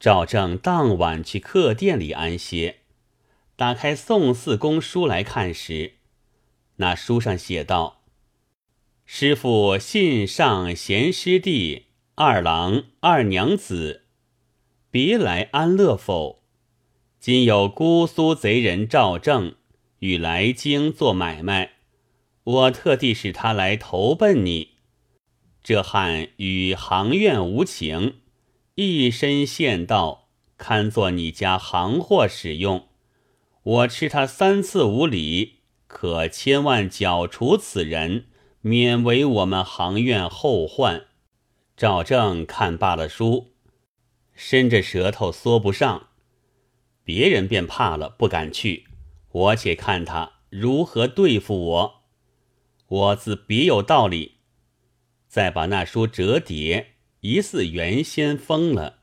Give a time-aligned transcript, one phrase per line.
[0.00, 2.76] 赵正当晚去客店里安歇，
[3.56, 5.94] 打开宋四公书来看时，
[6.76, 8.02] 那书上写道
[9.04, 14.04] ：“师傅信上贤师弟二郎二娘子，
[14.88, 16.44] 别来安乐否？
[17.18, 19.56] 今有姑苏贼人赵正
[19.98, 21.72] 与来京做买卖，
[22.44, 24.74] 我特地使他来投奔你。
[25.64, 28.20] 这汉与行院无情。”
[28.80, 32.86] 一身线道，堪作你家行货使用。
[33.64, 38.26] 我吃他三次无礼，可千万剿除此人，
[38.60, 41.06] 免为我们行院后患。
[41.76, 43.52] 赵正看罢了书，
[44.32, 46.10] 伸着舌头缩不上，
[47.02, 48.84] 别人便怕了，不敢去。
[49.32, 52.02] 我且看他如何对付我。
[52.86, 54.36] 我自别有道理，
[55.26, 56.97] 再把那书折叠。
[57.20, 59.00] 疑似原先疯了。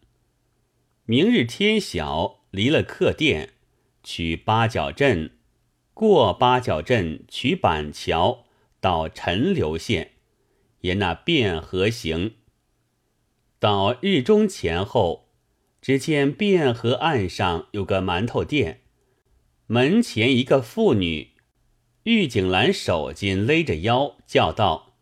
[1.05, 3.53] 明日天晓，离了客店，
[4.03, 5.31] 取八角镇，
[5.93, 8.45] 过八角镇，取板桥，
[8.79, 10.13] 到陈留县，
[10.81, 12.35] 沿那汴河行。
[13.59, 15.29] 到日中前后，
[15.81, 18.81] 只见汴河岸上有个馒头店，
[19.67, 21.31] 门前一个妇女，
[22.03, 24.95] 玉锦兰手巾勒着腰，叫道：“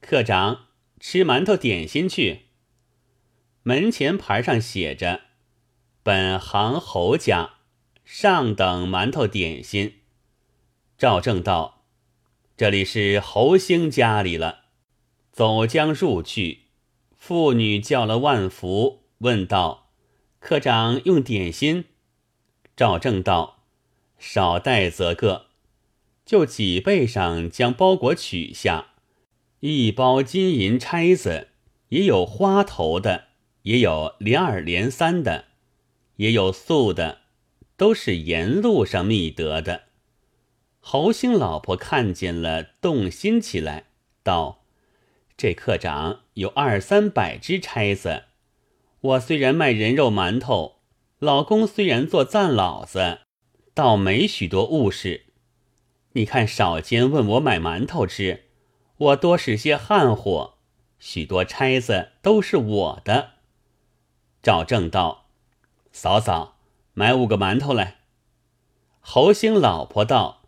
[0.00, 0.66] 客长，
[1.00, 2.42] 吃馒头点心去。”
[3.62, 5.20] 门前牌上写着
[6.02, 7.54] ：“本行侯家
[8.04, 10.00] 上等馒头点心。”
[10.96, 11.84] 赵正道
[12.56, 14.60] ：“这里是侯兴家里了。”
[15.32, 16.64] 走将入去，
[17.16, 19.90] 妇女叫了万福，问道
[20.40, 21.84] ：“科长用点心？”
[22.76, 23.64] 赵正道
[24.18, 25.46] ：“少带则个。”
[26.26, 28.94] 就脊背上将包裹取下，
[29.60, 31.48] 一包金银钗子，
[31.88, 33.29] 也有花头的。
[33.62, 35.46] 也有连二连三的，
[36.16, 37.18] 也有素的，
[37.76, 39.82] 都是沿路上觅得的。
[40.80, 43.84] 侯兴老婆看见了，动心起来，
[44.22, 44.64] 道
[45.36, 48.24] ：“这客长有二三百只钗子。
[49.00, 50.76] 我虽然卖人肉馒头，
[51.18, 53.18] 老公虽然做赞老子，
[53.74, 55.26] 倒没许多物事。
[56.12, 58.44] 你看少间问我买馒头吃，
[58.96, 60.54] 我多使些汉货，
[60.98, 63.32] 许多钗子都是我的。”
[64.42, 65.26] 赵正道
[65.92, 66.56] ：“嫂嫂，
[66.94, 67.98] 买五个馒头来。”
[69.00, 70.42] 侯兴老婆道：“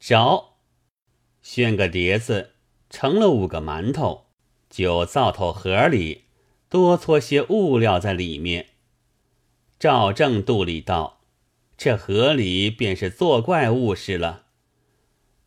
[0.00, 0.54] 着。”
[1.42, 2.54] 炫个碟子，
[2.90, 4.26] 盛了五个馒头，
[4.68, 6.24] 就灶头盒里
[6.68, 8.70] 多搓些物料在里面。
[9.78, 11.20] 赵正肚里道
[11.78, 14.46] ：“这盒里便是作怪物事了。”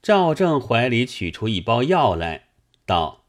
[0.02, 2.48] 赵正怀里取出一包药来，
[2.86, 3.26] 道：“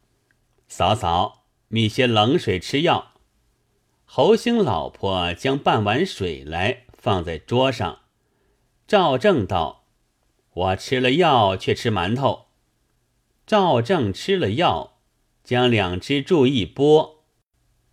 [0.69, 3.09] 嫂嫂，觅些冷水吃药。”
[4.13, 8.01] 侯兴老婆将半碗水来放在桌上，
[8.89, 9.85] 赵正道
[10.53, 12.47] ：“我吃了药，却吃馒头。”
[13.47, 14.99] 赵正吃了药，
[15.45, 17.23] 将两只柱一拨，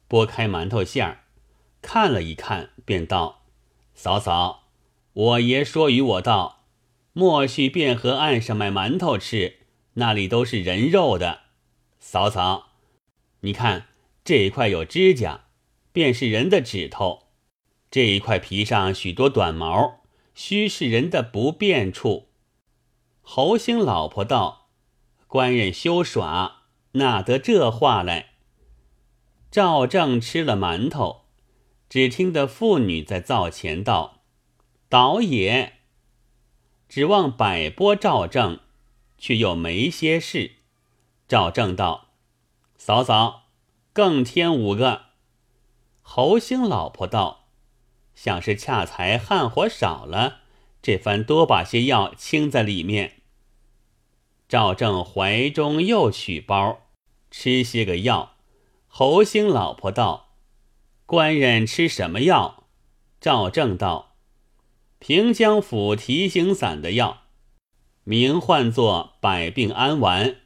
[0.07, 1.25] 拨开馒头馅儿，
[1.83, 3.44] 看了一看，便道
[3.94, 4.63] ：“嫂嫂，
[5.13, 6.63] 我爷说与我道，
[7.13, 9.57] 莫去汴河岸上买馒头吃，
[9.94, 11.41] 那里都是人肉的。
[12.00, 12.69] 嫂嫂，
[13.41, 13.89] 你看
[14.23, 15.41] 这一块有指甲。”
[15.97, 17.23] 便是人的指头，
[17.89, 20.01] 这一块皮上许多短毛，
[20.35, 22.27] 须是人的不便处。
[23.23, 24.67] 侯兴老婆道
[25.25, 28.33] ：“官人休耍，哪得这话来？”
[29.49, 31.21] 赵正吃了馒头，
[31.89, 34.21] 只听得妇女在灶前道
[34.87, 35.79] ：“倒也。”
[36.87, 38.59] 指望摆拨赵正，
[39.17, 40.57] 却又没些事。
[41.27, 42.09] 赵正道
[42.77, 43.47] ：“嫂嫂，
[43.91, 45.05] 更添五个。”
[46.09, 47.50] 侯兴老婆道
[48.16, 50.38] ：“想是恰才汗火少了，
[50.81, 53.18] 这番多把些药倾在里面。”
[54.47, 56.79] 赵正怀中又取包，
[57.29, 58.38] 吃些个药。
[58.88, 60.29] 侯兴老婆道
[61.06, 62.63] ：“官人吃什么药？”
[63.19, 64.15] 赵正道
[65.00, 67.24] ：“平江府提醒散的药，
[68.06, 70.38] 名唤作百病安丸。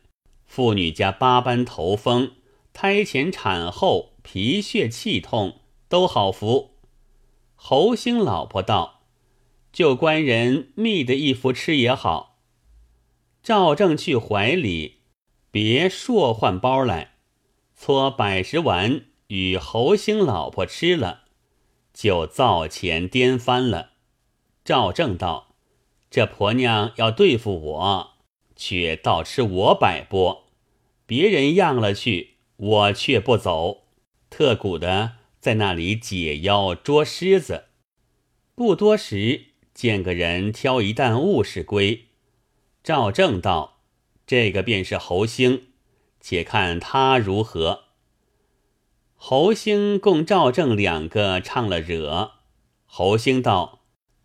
[0.48, 2.32] 妇女家八般头风，
[2.74, 5.60] 胎前产后。”皮血气痛
[5.90, 6.78] 都好服。
[7.56, 9.02] 侯兴老婆道
[9.72, 12.40] ：“就官人觅的一服吃也好。”
[13.44, 15.02] 赵正去怀里
[15.50, 17.16] 别硕换包来，
[17.76, 21.24] 搓百十丸与侯兴老婆吃了，
[21.94, 23.92] 就灶前颠翻了。
[24.64, 25.56] 赵正道
[26.12, 28.12] ：“这婆娘要对付我，
[28.56, 30.46] 却倒吃我百拨，
[31.06, 33.81] 别人让了去，我却不走。”
[34.32, 37.66] 特鼓的在那里解妖捉狮子。
[38.56, 42.08] 不多时，见个人挑一担物事归。
[42.82, 43.82] 赵正道
[44.26, 45.68] ：“这个便是侯兴，
[46.20, 47.84] 且看他如何。”
[49.16, 52.32] 侯兴共赵正两个唱了惹。
[52.86, 53.82] 侯兴道：“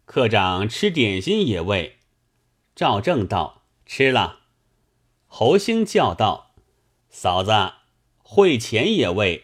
[0.07, 1.99] 科长吃点心也未？”
[2.77, 4.41] 赵正道：“吃了。”
[5.27, 6.55] 侯兴叫道
[7.11, 7.51] ：“嫂子，
[8.19, 9.43] 会钱也未？”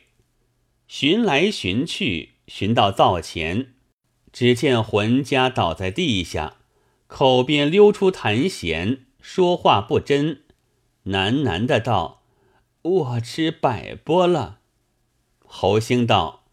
[0.95, 3.73] 寻来寻去，寻到灶前，
[4.31, 6.59] 只见浑家倒在地下，
[7.07, 10.43] 口边溜出痰涎，说话不真，
[11.07, 12.25] 喃喃的道
[12.83, 14.59] ：“我吃百波了。”
[15.41, 16.45] 侯兴道：“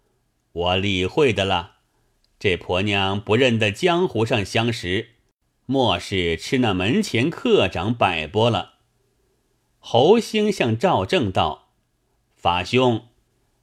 [0.53, 1.79] 我理会的了，
[2.39, 5.15] 这婆娘不认得江湖上相识，
[5.65, 8.75] 莫是吃那门前客长百波了。”
[9.79, 11.73] 侯兴向赵正道
[12.33, 13.07] ：“法兄。”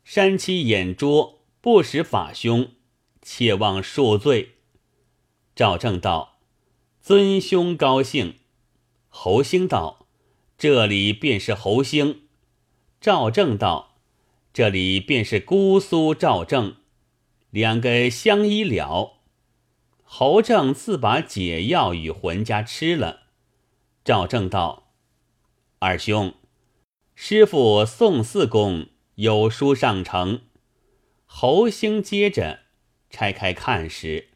[0.08, 2.70] 山妻眼拙，不识法兄，
[3.22, 4.54] 切望恕罪。
[5.56, 6.38] 赵正道
[7.02, 8.36] ：“尊兄高兴。”
[9.10, 10.06] 侯兴道
[10.56, 12.28] ：“这里便是侯兴。”
[13.00, 13.96] 赵正道
[14.54, 16.76] ：“这里便是姑苏赵正。”
[17.50, 19.14] 两个相依了。
[20.04, 23.22] 侯正自把解药与浑家吃了。
[24.04, 24.92] 赵正道
[25.80, 26.32] ：“二兄，
[27.16, 30.42] 师傅宋四公。”有书上呈，
[31.24, 32.60] 侯兴接着
[33.08, 34.28] 拆开看时，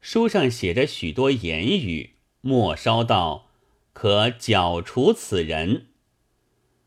[0.00, 2.10] 书上写着许多言语，
[2.40, 3.48] 末梢道
[3.92, 5.88] ：“可剿除此人。”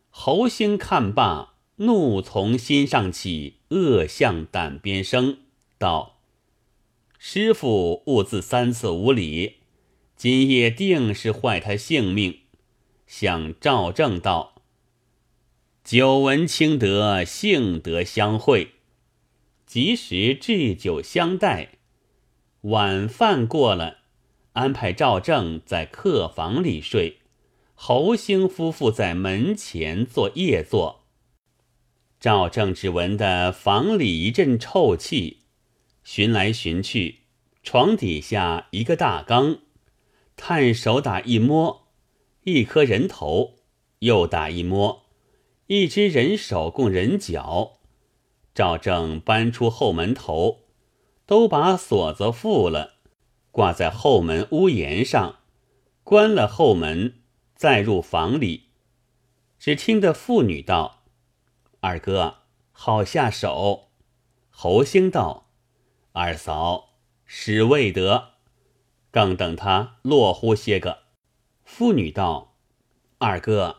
[0.10, 5.40] 侯兴看罢，怒从心上起，恶向胆边生，
[5.78, 6.22] 道
[7.20, 9.58] ：“师傅勿自三次无礼，
[10.16, 12.40] 今夜定是坏他性命。”
[13.06, 14.55] 向赵正道。
[15.86, 18.72] 久闻清德，幸得相会，
[19.68, 21.74] 及时置酒相待。
[22.62, 23.98] 晚饭过了，
[24.54, 27.20] 安排赵正在客房里睡，
[27.76, 31.04] 侯兴夫妇在门前做夜坐。
[32.20, 35.42] 赵正只闻得房里一阵臭气，
[36.04, 37.20] 寻来寻去，
[37.62, 39.60] 床底下一个大缸，
[40.36, 41.90] 探手打一摸，
[42.46, 43.58] 一颗人头，
[44.00, 45.05] 又打一摸。
[45.68, 47.80] 一只人手供人脚，
[48.54, 50.60] 赵正搬出后门头，
[51.26, 52.98] 都把锁子付了，
[53.50, 55.40] 挂在后门屋檐上，
[56.04, 57.24] 关了后门，
[57.56, 58.70] 再入房里。
[59.58, 61.06] 只听得妇女道
[61.82, 62.42] ：“二哥，
[62.72, 63.90] 好下手。”
[64.52, 65.50] 侯兴道
[66.14, 66.90] ：“二嫂，
[67.26, 68.34] 使未得，
[69.10, 71.00] 更等他落乎些个。”
[71.66, 72.54] 妇女道
[73.18, 73.78] ：“二哥。”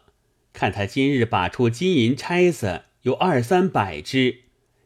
[0.56, 4.44] 看他今日把出金银钗子有二三百只，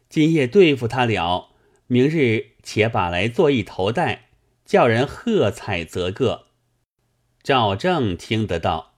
[0.09, 1.51] 今夜对付他了，
[1.87, 4.31] 明日且把来做一头戴，
[4.65, 6.47] 叫人喝彩则个。
[7.45, 8.97] 赵正听得到，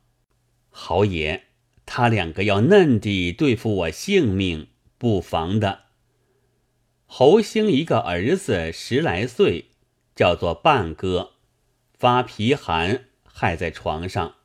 [0.71, 1.43] 侯爷，
[1.85, 5.81] 他两个要嫩地对付我性命，不妨的。
[7.05, 9.67] 侯兴一个儿子十来岁，
[10.17, 11.33] 叫做半哥，
[11.99, 14.37] 发皮寒，害在床上。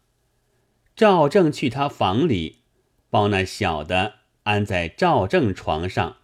[0.98, 2.64] 赵正去他房里，
[3.12, 6.18] 抱那小的安在赵正床上，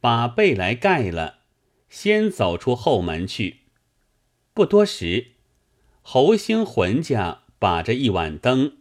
[0.00, 1.36] 把被来盖了，
[1.88, 3.58] 先走出后门去。
[4.52, 5.28] 不多时，
[6.02, 8.78] 侯兴浑家把着一碗灯，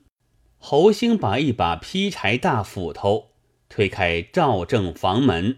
[0.58, 3.30] 侯兴把一把劈柴大斧头
[3.70, 5.58] 推开赵正房门，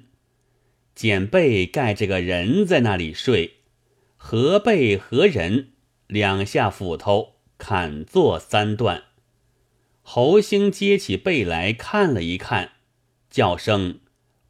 [0.93, 3.59] 捡被盖着个人在那里睡，
[4.17, 5.69] 合被合人，
[6.07, 9.03] 两下斧头砍作三段。
[10.01, 12.71] 侯兴接起被来看了一看，
[13.29, 13.99] 叫声：“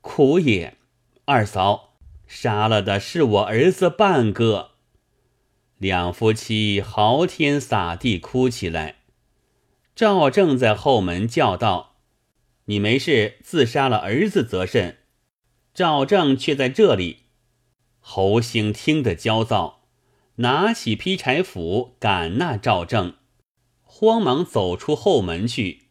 [0.02, 0.78] 苦也！
[1.26, 1.94] 二嫂
[2.26, 4.72] 杀了的是我儿子半个。”
[5.78, 8.98] 两夫妻嚎天撒地哭起来。
[9.96, 11.98] 赵正在后门叫道
[12.66, 15.00] ：“你没事，自杀了儿子则甚？”
[15.74, 17.26] 赵正却在这里。
[18.00, 19.84] 侯兴听得焦躁，
[20.36, 23.16] 拿起劈柴斧赶那赵正。
[24.02, 25.82] 慌忙走出后门去，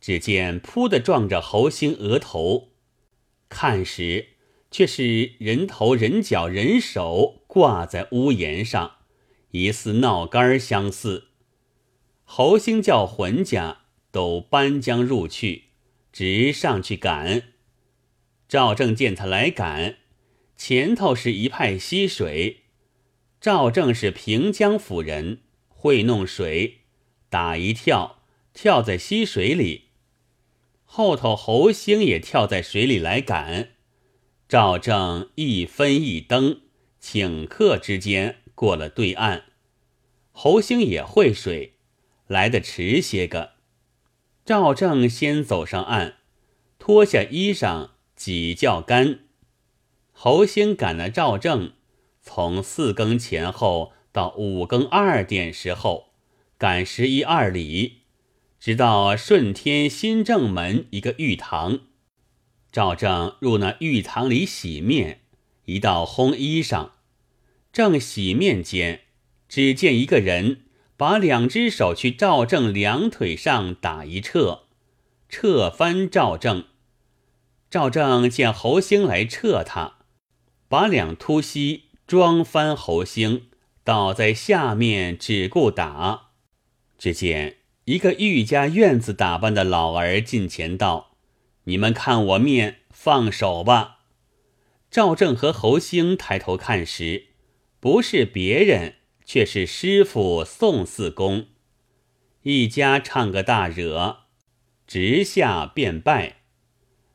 [0.00, 2.68] 只见扑的撞着侯兴额头，
[3.48, 4.28] 看时
[4.70, 8.98] 却是人头人脚人手挂在屋檐上，
[9.50, 11.30] 疑似闹杆相似。
[12.22, 13.78] 侯兴叫浑家
[14.12, 15.64] 都搬将入去，
[16.12, 17.42] 直上去赶。
[18.48, 19.96] 赵正见他来赶，
[20.56, 22.58] 前头是一派溪水，
[23.40, 26.77] 赵正是平江府人，会弄水。
[27.28, 28.22] 打一跳，
[28.54, 29.88] 跳在溪水里。
[30.84, 33.70] 后头侯兴也跳在水里来赶。
[34.48, 36.62] 赵正一分一蹬，
[37.02, 39.44] 顷刻之间过了对岸。
[40.32, 41.74] 侯兴也会水，
[42.26, 43.52] 来得迟些个。
[44.46, 46.16] 赵正先走上岸，
[46.78, 49.26] 脱下衣裳，几较干。
[50.12, 51.74] 侯兴赶了赵正，
[52.22, 56.07] 从四更前后到五更二点时候，
[56.58, 57.98] 赶十一二里，
[58.58, 61.82] 直到顺天新正门一个浴堂。
[62.72, 65.20] 赵正入那浴堂里洗面，
[65.66, 66.90] 一道烘衣裳，
[67.72, 69.02] 正洗面间，
[69.48, 70.62] 只见一个人
[70.96, 74.64] 把两只手去赵正两腿上打一撤，
[75.28, 76.64] 撤翻赵正。
[77.70, 79.98] 赵正见侯兴来撤他，
[80.68, 83.46] 把两突膝装翻侯兴，
[83.84, 86.27] 倒在下面只顾打。
[86.98, 91.16] 只见一个玉家院子打扮的老儿近前道。
[91.64, 94.00] 你们看我面，放手吧。
[94.90, 97.26] 赵正和侯兴抬头看时，
[97.78, 101.46] 不是别人，却是师傅宋四公。
[102.42, 104.20] 一家唱个大惹，
[104.86, 106.36] 直下便拜。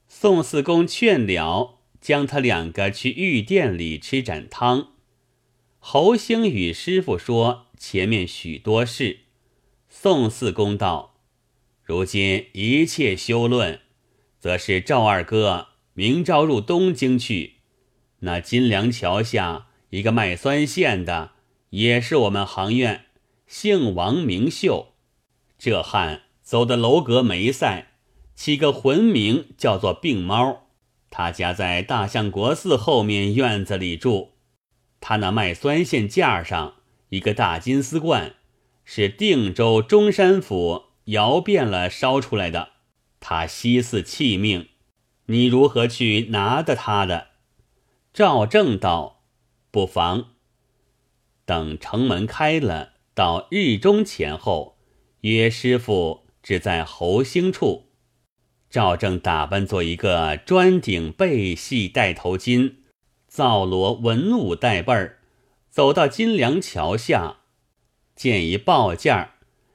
[0.08, 4.90] 宋四公劝了，将他两个去御殿里吃盏汤。
[5.80, 9.22] 侯兴与师傅说前面许多事。
[10.04, 11.14] 宋四公道：
[11.82, 13.80] 如今一切休论。
[14.38, 17.60] 则是赵二哥明朝入东京去，
[18.20, 21.32] 那金梁桥下一个卖酸线的，
[21.70, 23.06] 也是我们行院，
[23.48, 24.90] 姓王名秀。
[25.58, 27.94] 这汉走的楼阁梅赛，
[28.36, 30.68] 起个魂名叫做病猫。
[31.10, 34.34] 他家在大相国寺后面院子里住。
[35.00, 36.74] 他那卖酸线架上
[37.08, 38.36] 一个大金丝罐，
[38.86, 42.70] 是定州中山府窑变了烧出来的。
[43.20, 44.68] 他惜似弃命，
[45.28, 47.28] 你如何去拿得他的？
[48.14, 49.24] 赵正道
[49.72, 50.34] ：“不妨。
[51.46, 54.78] 等城门开了，到日中前后，
[55.22, 57.90] 约师傅只在侯兴处。”
[58.70, 62.76] 赵正打扮做一个专顶背系带头巾，
[63.28, 65.20] 皂罗文武带背儿，
[65.70, 67.38] 走到金梁桥下，
[68.16, 69.34] 见一报件儿，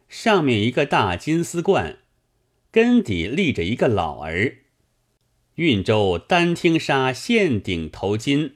[0.09, 1.99] 上面一个大金丝冠。
[2.71, 4.59] 根底立着一个老儿，
[5.54, 8.52] 运州丹听纱线顶头巾，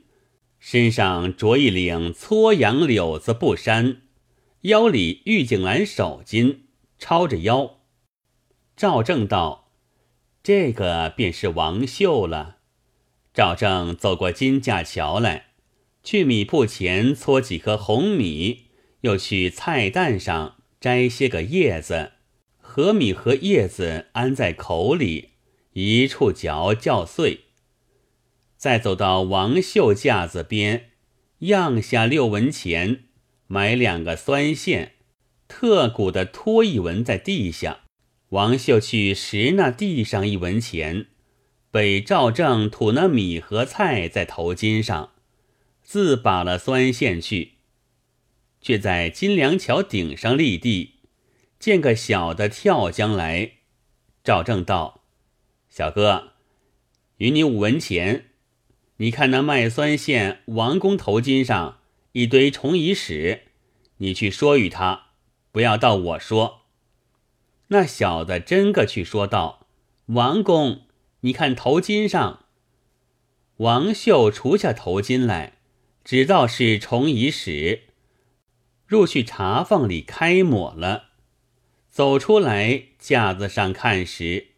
[0.60, 4.02] 身上着一领搓杨柳子布衫，
[4.62, 6.58] 腰里玉颈兰手巾
[6.98, 7.78] 抄着腰。
[8.76, 9.72] 赵正道
[10.42, 12.58] ：“这个便是王秀了。”
[13.32, 15.46] 赵正走过金架桥来，
[16.02, 18.66] 去米铺前搓几颗红米，
[19.02, 22.12] 又去菜担上摘些个叶子。
[22.59, 25.32] 和米和叶子安在口里，
[25.75, 27.40] 一处嚼嚼碎。
[28.56, 30.90] 再走到王秀架子边，
[31.40, 33.04] 样下六文钱，
[33.47, 34.92] 买两个酸线，
[35.47, 37.80] 特鼓的拖一文在地下。
[38.30, 41.09] 王秀去拾那地上一文钱，
[41.71, 45.11] 被赵正吐那米和菜在头巾上，
[45.82, 47.52] 自把了酸线去，
[48.62, 50.95] 却在金梁桥顶上立地。
[51.59, 53.52] 见个小的跳将来，
[54.25, 55.02] 赵正道
[55.69, 56.33] ：“小哥，
[57.19, 58.31] 与你五文钱。
[58.97, 61.81] 你看那卖酸线王公头巾上
[62.12, 63.42] 一堆虫蚁屎，
[63.99, 65.09] 你去说与他，
[65.50, 66.62] 不要到我说。”
[67.69, 69.66] 那小的真个去说道
[70.07, 70.83] ：“王公，
[71.21, 72.47] 你看头巾上。”
[73.59, 75.59] 王秀除下头巾来，
[76.04, 77.83] 只道是虫蚁屎，
[78.92, 81.04] 入去茶房里开抹了。
[81.88, 84.49] 走出来，架子上看时，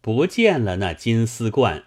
[0.00, 1.84] 不见了那金丝冠。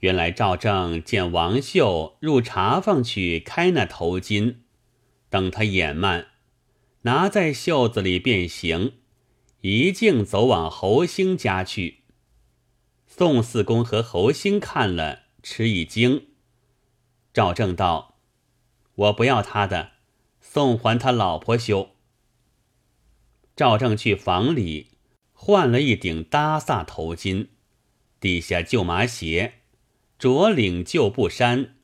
[0.00, 4.56] 原来赵正见王秀入茶房去开那头巾，
[5.28, 6.26] 等他眼慢，
[7.02, 8.94] 拿在袖子里便行，
[9.60, 11.98] 一径走往侯兴家去。
[13.06, 16.26] 宋四公和侯兴看了，吃一惊。
[17.32, 18.16] 赵正道
[18.96, 19.92] ：“我不要他的，
[20.52, 21.90] 送还他老婆修。”
[23.54, 24.88] 赵正去房里
[25.32, 27.46] 换了一顶搭萨头巾，
[28.18, 29.52] 底下旧麻鞋，
[30.18, 31.76] 着领旧布衫，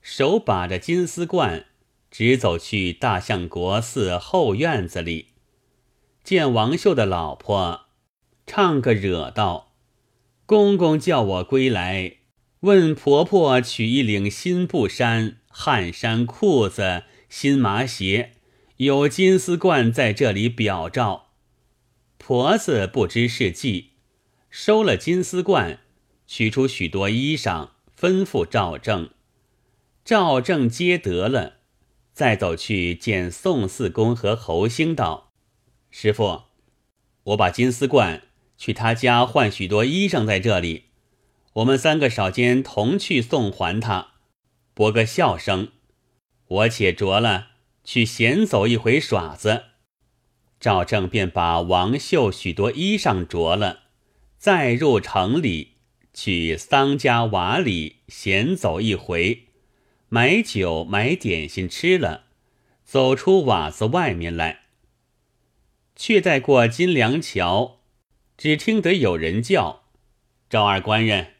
[0.00, 1.66] 手把着金丝冠，
[2.10, 5.32] 直走去大相国寺后院子里，
[6.24, 7.82] 见王秀的老婆，
[8.46, 9.74] 唱个惹道
[10.46, 12.16] ：“公公叫我归来，
[12.60, 17.02] 问婆婆取一领新布衫、汗衫、裤子、
[17.38, 18.32] 新麻鞋。”
[18.78, 21.32] 有金丝冠在这里表照，
[22.16, 23.90] 婆子不知是计，
[24.48, 25.80] 收了金丝冠，
[26.26, 29.10] 取出许多衣裳吩咐赵正。
[30.02, 31.58] 赵正接得了，
[32.14, 35.32] 再走去见宋四公和侯兴道
[35.90, 36.44] ：“师傅，
[37.24, 38.22] 我把金丝冠
[38.56, 40.84] 去他家换许多衣裳，在这里，
[41.54, 44.12] 我们三个少间同去送还他，
[44.72, 45.72] 博个笑声。
[46.48, 47.48] 我且着了，
[47.84, 49.64] 去闲走一回耍子。”
[50.58, 53.80] 赵正便把王秀许多衣裳着了，
[54.38, 55.74] 再入城里
[56.14, 59.48] 去桑家瓦里闲走一回。
[60.08, 62.24] 买酒买点心吃了，
[62.84, 64.60] 走出瓦子外面来。
[65.94, 67.80] 却待过金梁桥，
[68.38, 69.84] 只听得有人叫
[70.48, 71.34] ：“赵二官人。”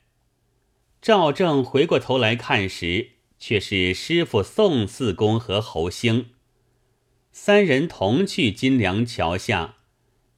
[1.00, 3.12] 赵正回过头来看时，
[3.48, 6.30] 却是师傅宋四公和侯兴
[7.30, 9.76] 三人同去金梁桥下，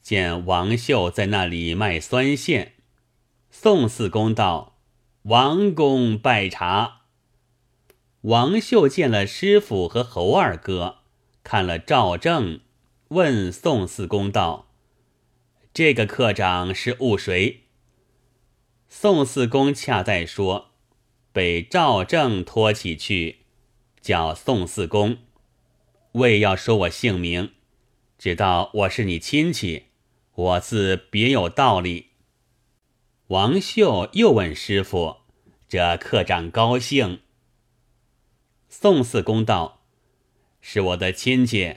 [0.02, 2.74] 见王秀在那里卖酸线。
[3.50, 4.76] 宋四公道
[5.24, 7.04] ：“王公拜茶。”
[8.28, 10.98] 王秀见了师傅和侯二哥，
[11.42, 12.60] 看了赵正，
[13.08, 14.68] 问宋四公道
[15.72, 17.62] ：“这个科长是误谁？”
[18.90, 20.67] 宋四公恰在说，
[21.32, 23.40] 被赵正拖起去，
[24.00, 25.18] 叫宋四公，
[26.12, 27.52] 为要说我姓名，
[28.18, 29.85] 知道我是你亲戚，
[30.35, 32.06] 我自别有道理。
[33.28, 35.18] 王秀又问师傅
[35.68, 37.20] ：“这客长高兴？”
[38.70, 39.82] 宋四公道
[40.61, 41.76] ：“是我的亲戚，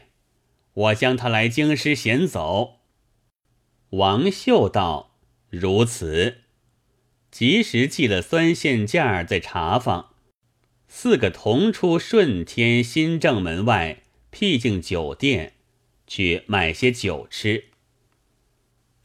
[0.73, 2.79] 我将他来京师闲走。”
[3.91, 5.17] 王秀道
[5.49, 6.37] ：“如此。”
[7.31, 10.13] 及时寄了酸线架在茶坊，
[10.87, 15.53] 四个同出顺天新正门外僻静酒店，
[16.05, 17.65] 去买些酒吃。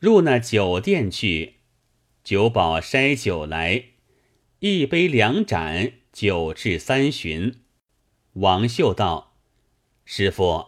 [0.01, 1.55] 入那酒店去，
[2.25, 3.85] 酒保筛酒来，
[4.59, 7.61] 一杯两盏，酒至三巡。
[8.35, 9.37] 王秀道
[10.05, 10.67] ：“师傅，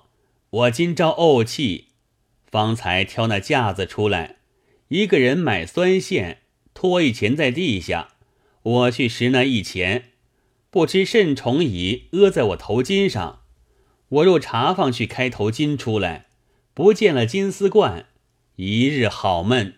[0.50, 1.88] 我今朝怄气，
[2.46, 4.36] 方才挑那架子出来，
[4.88, 6.42] 一个人买酸线，
[6.78, 8.10] 拖一钱在地下，
[8.62, 10.12] 我去拾那一钱，
[10.70, 13.40] 不知甚虫蚁屙在我头巾上，
[14.10, 16.26] 我入茶坊去开头巾出来，
[16.74, 18.06] 不见了金丝冠，
[18.54, 19.74] 一日好闷。”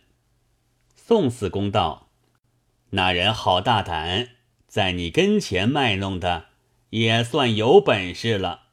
[0.94, 2.10] 宋四公道
[2.90, 4.28] ：“那人好大胆，
[4.66, 6.48] 在你跟前卖弄的。”
[6.90, 8.64] 也算有本事了，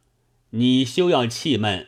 [0.49, 1.87] 你休要气闷。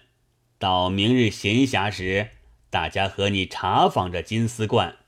[0.57, 2.29] 到明日闲暇时，
[2.69, 4.98] 大家和你查访着金丝冠，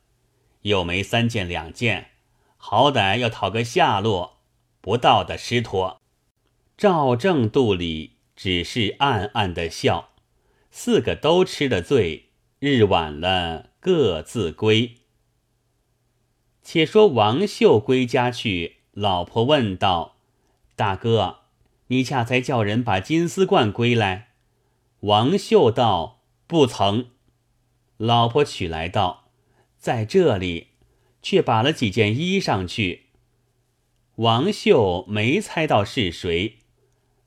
[0.62, 2.12] 又没三件两件，
[2.58, 4.40] 好歹要讨个下落，
[4.82, 6.00] 不到的失托。
[6.78, 10.10] 赵正肚里只是暗暗的笑，
[10.72, 14.98] 四个都吃了醉，日晚了各自归。
[16.64, 20.18] 且说王秀归家去，老婆问道。
[20.76, 21.40] 大哥，
[21.88, 24.30] 你恰才叫人把金丝冠归来。
[25.02, 27.10] 王秀道：“不曾。”
[27.98, 29.21] 老婆取来道
[29.82, 30.68] ：“在这里。”
[31.24, 33.04] 却把了几件衣裳去。
[34.16, 36.58] 王秀没猜到是谁，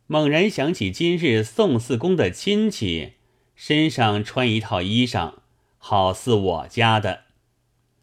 [0.09, 3.13] 猛然想起今日宋四公的亲戚
[3.55, 5.35] 身上穿一套衣裳，
[5.79, 7.27] 好似我家的，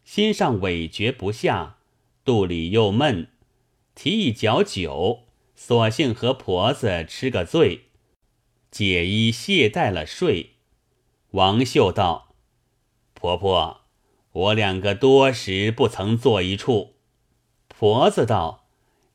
[0.02, 1.76] 心上委决不下，
[2.24, 3.28] 肚里又闷，
[3.94, 5.24] 提一搅酒。
[5.54, 7.82] 索性和婆子吃个醉，
[8.70, 10.52] 解衣卸带了睡。
[11.32, 12.34] 王秀道
[13.12, 13.81] ：“婆婆，
[14.32, 16.94] 我两个多时不曾坐一处。”
[17.68, 18.66] 婆子道：“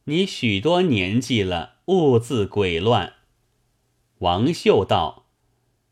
[0.06, 3.14] 你许多年纪了，兀自鬼乱。”
[4.20, 5.26] 王秀道：“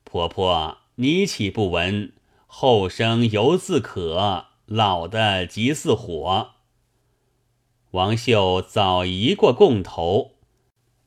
[0.03, 2.13] 婆婆，你岂不闻
[2.47, 6.51] 后生犹自可，老的急似火。”
[7.91, 10.31] 王秀早移过供头。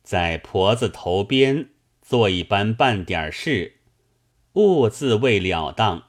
[0.02, 1.68] 在婆子头边
[2.00, 3.80] 做一般办点事，
[4.54, 6.07] 兀自未了当。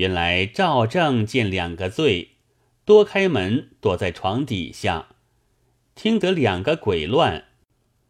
[0.00, 2.30] 原来赵正见两个醉，
[2.86, 5.08] 多开门躲在床底下，
[5.94, 7.44] 听得两个鬼乱，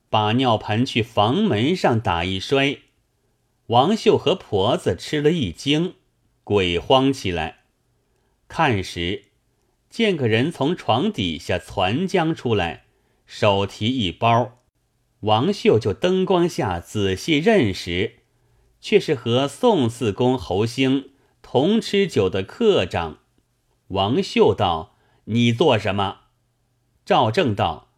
[0.09, 2.79] 把尿盆去房门上打一摔。
[3.67, 5.95] 王秀和婆子吃了一惊，
[6.45, 7.63] 鬼慌起来，
[8.47, 9.25] 看时
[9.89, 12.85] 见个人从床底下攒将出来，
[13.27, 14.61] 手提一包。
[15.23, 18.21] 王秀就灯光下仔细认识，
[18.81, 21.11] 却是和宋四公侯兴
[21.53, 23.19] 同吃酒的客长。
[23.89, 26.21] 王秀道：“你做什么？”
[27.05, 27.91] 赵正道：“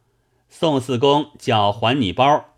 [0.48, 2.54] 宋四公叫还你包。”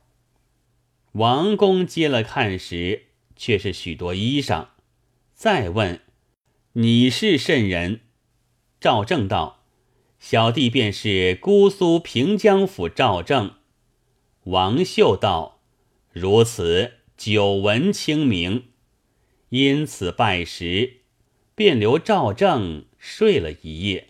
[1.14, 4.68] 王公接了看时，却是许多衣裳。
[5.32, 6.00] 再问
[6.74, 8.02] ：“你是甚人？”
[8.80, 9.64] 赵正道
[10.20, 13.56] ：“小弟便是姑苏平江府赵正。”
[14.46, 15.58] 王秀道
[16.14, 18.68] ：“如此，久闻清明，
[19.56, 21.02] 因此拜时，
[21.54, 24.08] 便留赵正睡了一夜。”